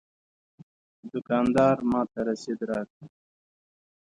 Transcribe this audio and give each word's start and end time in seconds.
دوکاندار 1.11 1.77
ماته 1.91 2.19
رسید 2.29 2.59
راکړ. 2.69 3.01